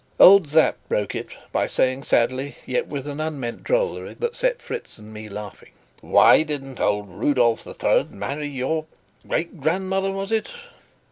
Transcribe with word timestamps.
Old 0.19 0.47
Sapt 0.49 0.89
broke 0.89 1.13
it 1.13 1.27
by 1.51 1.67
saying 1.67 2.01
sadly, 2.05 2.55
yet 2.65 2.87
with 2.87 3.05
an 3.05 3.19
unmeant 3.19 3.63
drollery 3.63 4.15
that 4.15 4.35
set 4.35 4.59
Fritz 4.59 4.97
and 4.97 5.13
me 5.13 5.27
laughing: 5.27 5.73
"Why 6.01 6.41
didn't 6.41 6.79
old 6.79 7.07
Rudolf 7.07 7.63
the 7.63 7.75
Third 7.75 8.11
marry 8.11 8.47
your 8.47 8.85
great 9.27 9.61
grandmother, 9.61 10.11
was 10.11 10.31
it?" 10.31 10.49